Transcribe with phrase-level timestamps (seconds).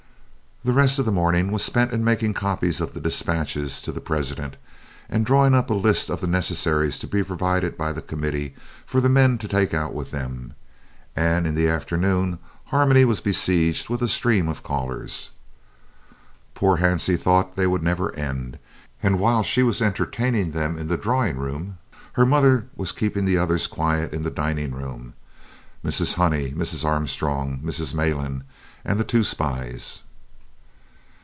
[0.63, 3.99] The rest of the morning was spent in making copies of the dispatches to the
[3.99, 4.57] President
[5.09, 8.53] and drawing up a list of the necessaries to be provided by the Committee
[8.85, 10.53] for the men to take out with them,
[11.15, 15.31] and in the afternoon Harmony was besieged with a stream of callers.
[16.53, 18.59] Poor Hansie thought they would never end,
[19.01, 21.79] and while she was entertaining them in the drawing room
[22.13, 25.15] her mother was keeping the others quiet in the dining room
[25.83, 26.13] Mrs.
[26.17, 26.85] Honey, Mrs.
[26.85, 27.95] Armstrong, Mrs.
[27.95, 28.43] Malan,
[28.85, 30.03] and the two spies.